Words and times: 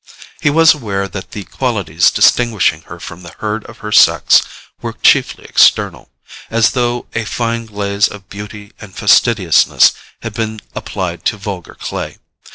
He 0.39 0.49
was 0.49 0.73
aware 0.73 1.07
that 1.07 1.29
the 1.29 1.43
qualities 1.43 2.09
distinguishing 2.09 2.81
her 2.89 2.99
from 2.99 3.21
the 3.21 3.35
herd 3.37 3.63
of 3.67 3.77
her 3.85 3.91
sex 3.91 4.41
were 4.81 4.93
chiefly 4.93 5.43
external: 5.45 6.09
as 6.49 6.71
though 6.71 7.05
a 7.13 7.23
fine 7.23 7.67
glaze 7.67 8.07
of 8.07 8.27
beauty 8.27 8.73
and 8.81 8.95
fastidiousness 8.95 9.93
had 10.23 10.33
been 10.33 10.59
applied 10.73 11.23
to 11.25 11.37
vulgar 11.37 11.75
clay. 11.75 12.17